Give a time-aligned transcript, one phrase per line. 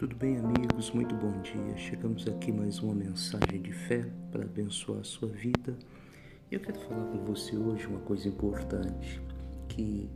[0.00, 0.90] Tudo bem, amigos?
[0.92, 1.76] Muito bom dia.
[1.76, 5.76] Chegamos aqui mais uma mensagem de fé para abençoar a sua vida.
[6.50, 9.20] Eu quero falar com você hoje uma coisa importante,
[9.68, 10.08] que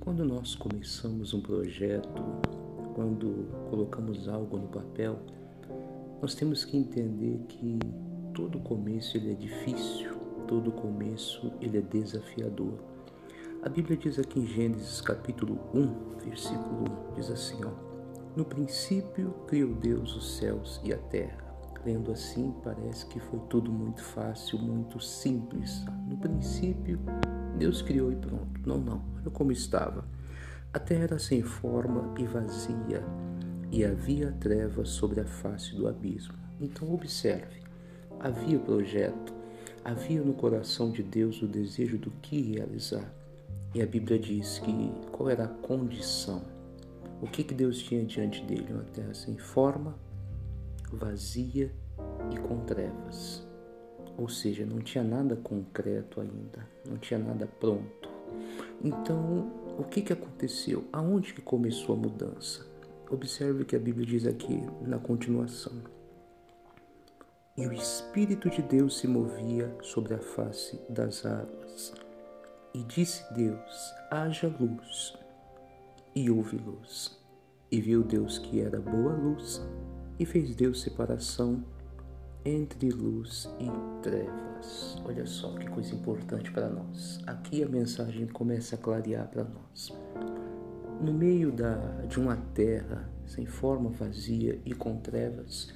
[0.00, 2.24] quando nós começamos um projeto,
[2.96, 5.20] quando colocamos algo no papel,
[6.20, 7.78] nós temos que entender que
[8.34, 10.10] todo começo ele é difícil,
[10.48, 12.74] todo começo ele é desafiador.
[13.62, 17.87] A Bíblia diz aqui em Gênesis capítulo 1, versículo 1, diz assim, ó:
[18.38, 21.44] no princípio criou Deus os céus e a terra.
[21.84, 25.84] Lendo assim, parece que foi tudo muito fácil, muito simples.
[26.06, 27.00] No princípio,
[27.56, 28.60] Deus criou e pronto.
[28.64, 29.02] Não, não.
[29.16, 30.04] Olha como estava.
[30.72, 33.02] A terra era sem forma e vazia,
[33.72, 36.34] e havia trevas sobre a face do abismo.
[36.60, 37.60] Então, observe:
[38.20, 39.34] havia projeto,
[39.84, 43.12] havia no coração de Deus o desejo do que realizar.
[43.74, 46.56] E a Bíblia diz que qual era a condição
[47.20, 48.72] o que, que Deus tinha diante dele?
[48.72, 49.94] Uma terra sem forma,
[50.92, 51.72] vazia
[52.32, 53.46] e com trevas.
[54.16, 58.08] Ou seja, não tinha nada concreto ainda, não tinha nada pronto.
[58.82, 60.84] Então, o que, que aconteceu?
[60.92, 62.66] Aonde que começou a mudança?
[63.10, 65.72] Observe o que a Bíblia diz aqui na continuação.
[67.56, 71.92] E o Espírito de Deus se movia sobre a face das águas.
[72.72, 75.18] E disse Deus: haja luz
[76.18, 77.16] e houve luz.
[77.70, 79.64] E viu Deus que era boa luz,
[80.18, 81.64] e fez Deus separação
[82.44, 85.00] entre luz e trevas.
[85.04, 87.20] Olha só que coisa importante para nós.
[87.24, 89.94] Aqui a mensagem começa a clarear para nós.
[91.00, 91.76] No meio da,
[92.08, 95.72] de uma terra sem forma vazia e com trevas,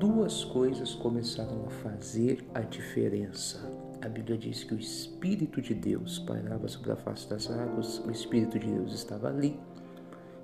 [0.00, 3.72] duas coisas começaram a fazer a diferença.
[4.02, 8.10] A Bíblia diz que o Espírito de Deus pairava sobre a face das águas, o
[8.10, 9.56] Espírito de Deus estava ali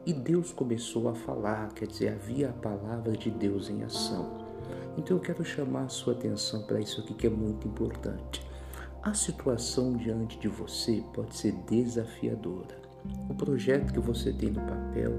[0.04, 4.42] e Deus começou a falar, quer dizer, havia a palavra de Deus em ação.
[4.96, 8.42] Então eu quero chamar a sua atenção para isso aqui que é muito importante.
[9.02, 12.80] A situação diante de você pode ser desafiadora.
[13.28, 15.12] O projeto que você tem no papel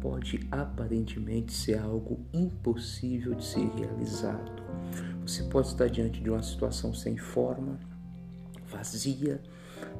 [0.00, 4.62] pode aparentemente ser algo impossível de ser realizado.
[5.22, 7.78] Você pode estar diante de uma situação sem forma,
[8.78, 9.40] vazia,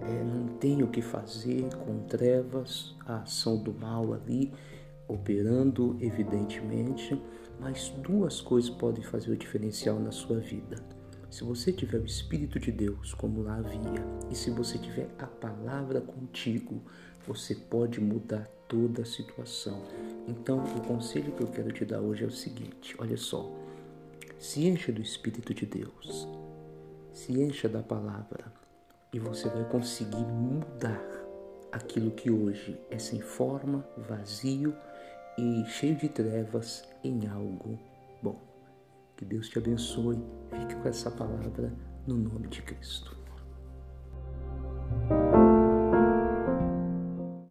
[0.00, 4.52] é, não tem o que fazer com trevas, a ação do mal ali
[5.08, 7.20] operando evidentemente,
[7.58, 10.76] mas duas coisas podem fazer o diferencial na sua vida.
[11.30, 15.26] Se você tiver o Espírito de Deus, como lá havia, e se você tiver a
[15.26, 16.80] palavra contigo,
[17.26, 19.82] você pode mudar toda a situação.
[20.26, 23.50] Então, o conselho que eu quero te dar hoje é o seguinte: olha só,
[24.38, 26.28] se encha do Espírito de Deus,
[27.12, 28.52] se encha da palavra,
[29.18, 31.02] e você vai conseguir mudar
[31.72, 34.72] aquilo que hoje é sem forma, vazio
[35.36, 37.76] e cheio de trevas em algo
[38.22, 38.40] bom.
[39.16, 40.22] Que Deus te abençoe.
[40.52, 41.72] Fique com essa palavra
[42.06, 43.18] no nome de Cristo.